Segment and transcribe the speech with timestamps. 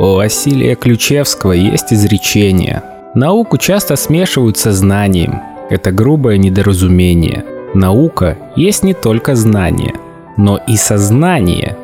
[0.00, 2.82] У Василия Ключевского есть изречение.
[3.14, 5.42] Науку часто смешивают со знанием.
[5.68, 7.44] Это грубое недоразумение.
[7.74, 9.92] Наука есть не только знание,
[10.38, 11.76] но и сознание,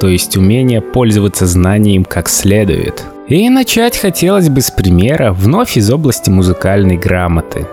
[0.00, 3.04] то есть умение пользоваться знанием как следует.
[3.26, 7.66] И начать хотелось бы с примера вновь из области музыкальной грамоты.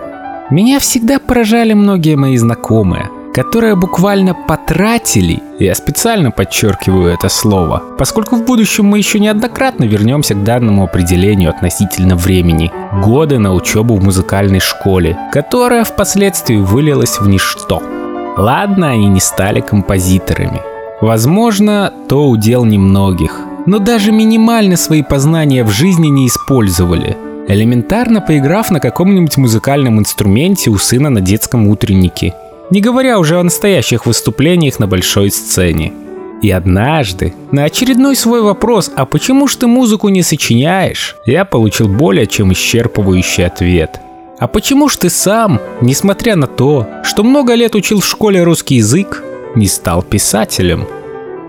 [0.50, 8.36] Меня всегда поражали многие мои знакомые, которые буквально потратили, я специально подчеркиваю это слово, поскольку
[8.36, 12.72] в будущем мы еще неоднократно вернемся к данному определению относительно времени,
[13.04, 17.82] годы на учебу в музыкальной школе, которая впоследствии вылилась в ничто.
[18.38, 20.62] Ладно, они не стали композиторами.
[21.02, 23.38] Возможно, то удел немногих.
[23.66, 27.18] Но даже минимально свои познания в жизни не использовали.
[27.48, 32.32] Элементарно поиграв на каком-нибудь музыкальном инструменте у сына на детском утреннике–
[32.70, 35.92] не говоря уже о настоящих выступлениях на большой сцене.
[36.42, 41.88] И однажды, на очередной свой вопрос «А почему ж ты музыку не сочиняешь?» я получил
[41.88, 44.00] более чем исчерпывающий ответ.
[44.38, 48.76] «А почему ж ты сам, несмотря на то, что много лет учил в школе русский
[48.76, 50.86] язык, не стал писателем?»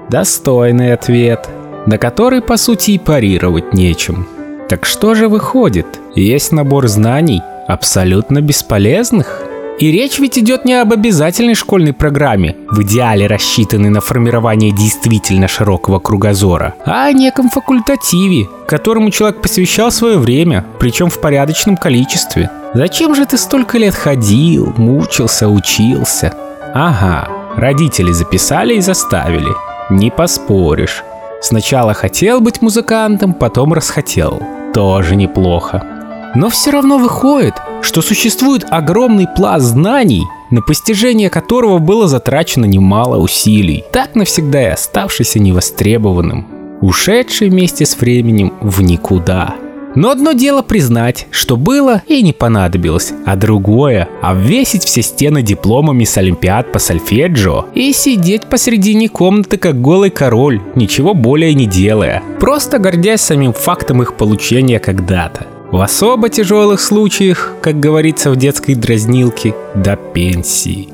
[0.09, 1.49] Достойный ответ,
[1.86, 4.25] на который по сути и парировать нечем.
[4.70, 5.86] Так что же выходит?
[6.16, 9.44] Есть набор знаний, абсолютно бесполезных?
[9.80, 15.47] И речь ведь идет не об обязательной школьной программе, в идеале рассчитанной на формирование действительно
[15.47, 22.50] широкого кругозора, а о неком факультативе, которому человек посвящал свое время, причем в порядочном количестве.
[22.73, 26.33] Зачем же ты столько лет ходил, мучился, учился?
[26.73, 29.52] Ага, родители записали и заставили.
[29.92, 31.03] Не поспоришь.
[31.39, 34.42] Сначала хотел быть музыкантом, потом расхотел.
[34.73, 35.97] Тоже неплохо.
[36.38, 40.21] Но все равно выходит, что существует огромный пласт знаний,
[40.52, 46.45] на постижение которого было затрачено немало усилий, так навсегда и оставшийся невостребованным,
[46.80, 49.55] ушедший вместе с временем в никуда.
[49.95, 56.03] Но одно дело признать, что было и не понадобилось, а другое– обвесить все стены дипломами
[56.03, 62.21] с олимпиад по сольфеджио и сидеть посредине комнаты как голый король, ничего более не делая,
[62.39, 65.47] просто гордясь самим фактом их получения когда-то.
[65.70, 70.88] В особо тяжелых случаях, как говорится в детской дразнилке, до пенсии.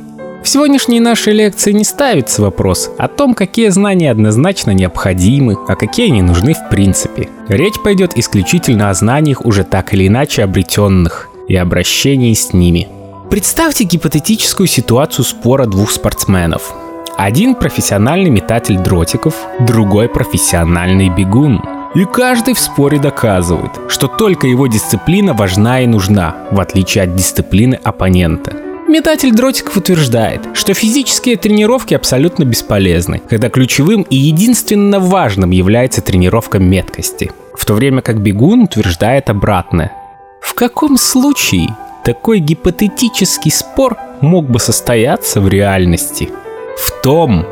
[0.44, 6.08] В сегодняшней нашей лекции не ставится вопрос о том, какие знания однозначно необходимы, а какие
[6.08, 7.30] не нужны в принципе.
[7.48, 12.88] Речь пойдет исключительно о знаниях уже так или иначе обретенных и обращении с ними.
[13.30, 16.74] Представьте гипотетическую ситуацию спора двух спортсменов.
[17.16, 21.62] Один профессиональный метатель дротиков, другой профессиональный бегун–
[21.96, 27.16] и каждый в споре доказывает, что только его дисциплина важна и нужна, в отличие от
[27.16, 28.54] дисциплины оппонента.
[28.88, 36.60] Метатель дротиков утверждает, что физические тренировки абсолютно бесполезны, когда ключевым и единственно важным является тренировка
[36.60, 37.32] меткости.
[37.56, 39.94] В то время как бегун утверждает обратное.
[40.42, 41.70] В каком случае
[42.04, 46.30] такой гипотетический спор мог бы состояться в реальности?
[46.78, 47.46] В том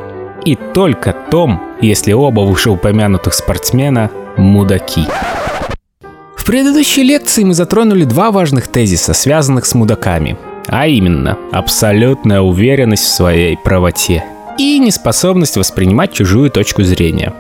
[0.46, 5.06] и только том, если оба вышеупомянутых спортсмена Мудаки.
[6.36, 10.38] В предыдущей лекции мы затронули два важных тезиса, связанных с мудаками.
[10.68, 14.24] А именно, абсолютная уверенность в своей правоте
[14.58, 17.34] и неспособность воспринимать чужую точку зрения.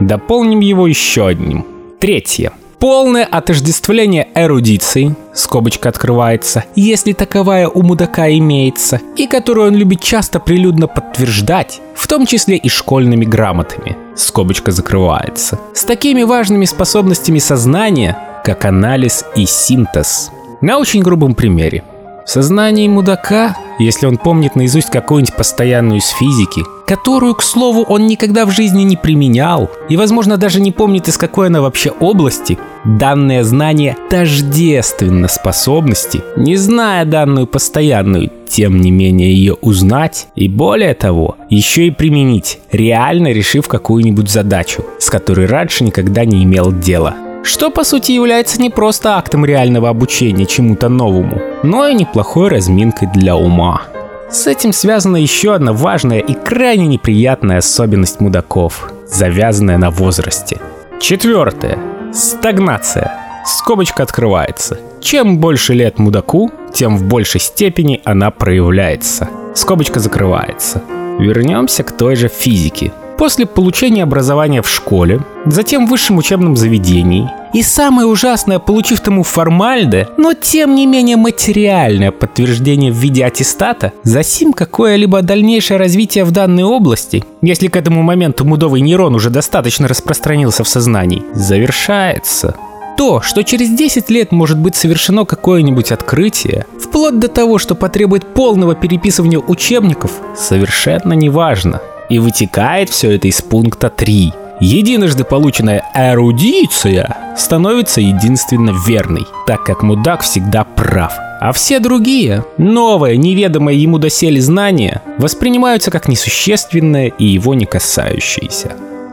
[0.00, 1.66] Дополним его еще одним.
[1.98, 2.52] Третье.
[2.78, 10.38] Полное отождествление эрудиции, скобочка открывается, если таковая у мудака имеется, и которую он любит часто
[10.38, 18.16] прилюдно подтверждать, в том числе и школьными грамотами, скобочка закрывается, с такими важными способностями сознания,
[18.44, 20.30] как анализ и синтез.
[20.60, 21.82] На очень грубом примере.
[22.28, 28.06] В сознании мудака, если он помнит наизусть какую-нибудь постоянную из физики, которую, к слову, он
[28.06, 32.58] никогда в жизни не применял, и, возможно, даже не помнит, из какой она вообще области,
[32.84, 40.92] данное знание тождественно способности, не зная данную постоянную, тем не менее ее узнать и более
[40.92, 47.16] того, еще и применить, реально решив какую-нибудь задачу, с которой раньше никогда не имел дела
[47.48, 53.08] что по сути является не просто актом реального обучения чему-то новому, но и неплохой разминкой
[53.14, 53.82] для ума.
[54.30, 60.60] С этим связана еще одна важная и крайне неприятная особенность мудаков, завязанная на возрасте.
[61.00, 61.78] Четвертое.
[62.12, 63.14] Стагнация.
[63.46, 64.78] Скобочка открывается.
[65.00, 69.30] Чем больше лет мудаку, тем в большей степени она проявляется.
[69.54, 70.82] Скобочка закрывается.
[71.18, 72.92] Вернемся к той же физике.
[73.18, 79.24] После получения образования в школе, затем в высшем учебном заведении, и самое ужасное, получив тому
[79.24, 86.22] формальное, но тем не менее материальное подтверждение в виде аттестата, за сим какое-либо дальнейшее развитие
[86.22, 92.54] в данной области, если к этому моменту мудовый нейрон уже достаточно распространился в сознании, завершается
[92.96, 98.26] то, что через 10 лет может быть совершено какое-нибудь открытие, вплоть до того, что потребует
[98.26, 101.80] полного переписывания учебников, совершенно неважно.
[102.08, 104.32] И вытекает все это из пункта 3.
[104.60, 111.12] Единожды полученная эрудиция становится единственно верной, так как мудак всегда прав.
[111.40, 118.72] А все другие, новое, неведомое ему доселе знания, воспринимаются как несущественное и его не касающиеся.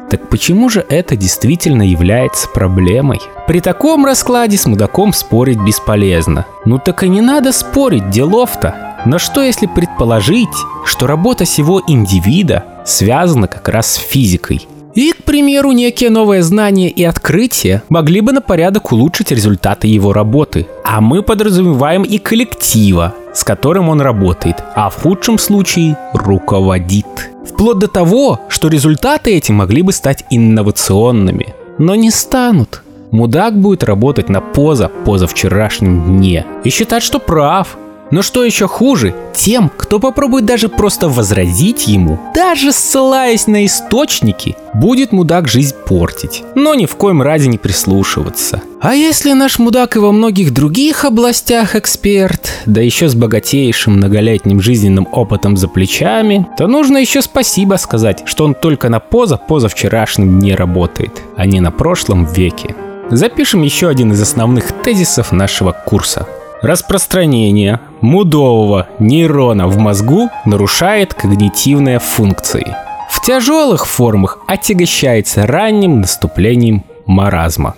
[0.10, 3.20] Так почему же это действительно является проблемой?
[3.48, 6.46] При таком раскладе с мудаком спорить бесполезно.
[6.66, 8.96] Ну так и не надо спорить, делов-то.
[9.06, 10.48] Но что если предположить,
[10.86, 14.68] что работа сего индивида связана как раз с физикой?
[14.96, 20.14] И, к примеру, некие новые знания и открытия могли бы на порядок улучшить результаты его
[20.14, 20.68] работы.
[20.86, 27.06] А мы подразумеваем и коллектива, с которым он работает, а в худшем случае руководит.
[27.46, 31.54] Вплоть до того, что результаты эти могли бы стать инновационными.
[31.78, 32.82] Но не станут.
[33.12, 37.78] Мудак будет работать на поза позавчерашнем дне и считать, что прав,
[38.12, 44.56] но что еще хуже, тем, кто попробует даже просто возразить ему, даже ссылаясь на источники,
[44.74, 48.62] будет мудак жизнь портить, но ни в коем разе не прислушиваться.
[48.82, 54.62] А если наш мудак и во многих других областях эксперт, да еще с богатейшим многолетним
[54.62, 60.40] жизненным опытом за плечами, то нужно еще спасибо сказать, что он только на поза позавчерашнем
[60.40, 62.76] не работает, а не на прошлом веке.
[63.10, 66.28] Запишем еще один из основных тезисов нашего курса–
[66.66, 72.76] Распространение мудового нейрона в мозгу нарушает когнитивные функции.
[73.08, 77.76] В тяжелых формах отягощается ранним наступлением маразма.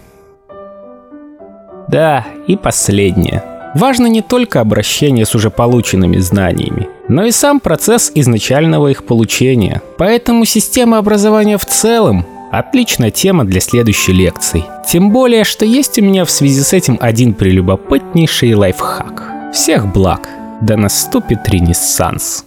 [1.89, 3.43] Да, и последнее.
[3.75, 9.81] Важно не только обращение с уже полученными знаниями, но и сам процесс изначального их получения.
[9.97, 14.63] Поэтому система образования в целом Отличная тема для следующей лекции.
[14.89, 19.51] Тем более, что есть у меня в связи с этим один прелюбопытнейший лайфхак.
[19.53, 20.29] Всех благ.
[20.61, 22.46] Да наступит ренессанс.